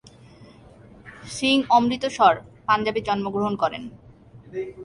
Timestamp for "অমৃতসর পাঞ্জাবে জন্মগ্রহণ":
1.77-3.53